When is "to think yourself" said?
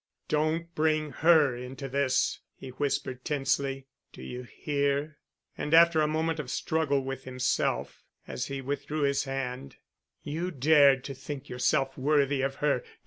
11.03-11.99